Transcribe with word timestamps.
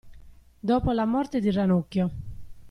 Dopo 0.59 0.93
la 0.93 1.05
morte 1.05 1.39
di 1.39 1.51
Ranocchio. 1.51 2.09